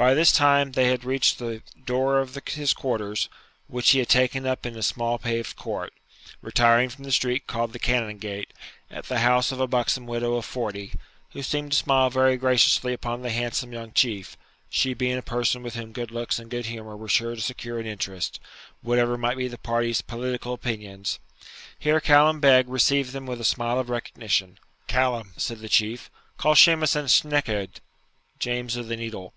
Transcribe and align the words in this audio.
By 0.00 0.14
this 0.14 0.30
time 0.30 0.70
they 0.70 0.84
had 0.86 1.02
reached 1.04 1.38
the 1.40 1.60
door 1.84 2.20
of 2.20 2.36
his 2.46 2.72
quarters, 2.72 3.28
which 3.66 3.90
he 3.90 3.98
had 3.98 4.08
taken 4.08 4.46
up 4.46 4.64
in 4.64 4.76
a 4.76 4.82
small 4.84 5.18
paved 5.18 5.56
court, 5.56 5.92
retiring 6.40 6.88
from 6.88 7.02
the 7.02 7.10
street 7.10 7.48
called 7.48 7.72
the 7.72 7.80
Canongate, 7.80 8.52
at 8.92 9.06
the 9.06 9.18
house 9.18 9.50
of 9.50 9.58
a 9.58 9.66
buxom 9.66 10.06
widow 10.06 10.36
of 10.36 10.44
forty, 10.44 10.92
who 11.32 11.42
seemed 11.42 11.72
to 11.72 11.76
smile 11.76 12.10
very 12.10 12.36
graciously 12.36 12.92
upon 12.92 13.22
the 13.22 13.30
handsome 13.30 13.72
young 13.72 13.90
Chief, 13.92 14.36
she 14.70 14.94
being 14.94 15.18
a 15.18 15.20
person 15.20 15.64
with 15.64 15.74
whom 15.74 15.90
good 15.90 16.12
looks 16.12 16.38
and 16.38 16.48
good 16.48 16.66
humour 16.66 16.96
were 16.96 17.08
sure 17.08 17.34
to 17.34 17.40
secure 17.40 17.80
an 17.80 17.86
interest, 17.86 18.38
whatever 18.82 19.18
might 19.18 19.36
be 19.36 19.48
the 19.48 19.58
party's 19.58 20.00
"political 20.00 20.54
opinions". 20.54 21.18
Here 21.76 21.98
Callum 21.98 22.38
Beg 22.38 22.68
received 22.68 23.10
them 23.12 23.26
with 23.26 23.40
a 23.40 23.44
smile 23.44 23.80
of 23.80 23.90
recognition. 23.90 24.58
'Callum,' 24.86 25.32
said 25.36 25.58
the 25.58 25.68
Chief, 25.68 26.08
'call 26.36 26.54
Shemus 26.54 26.94
an 26.94 27.06
Snachad' 27.06 27.80
(James 28.38 28.76
of 28.76 28.86
the 28.86 28.94
Needle). 28.96 29.34